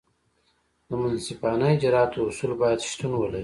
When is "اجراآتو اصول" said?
1.75-2.51